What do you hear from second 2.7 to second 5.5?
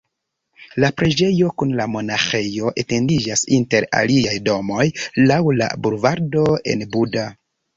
etendiĝas inter aliaj domoj laŭ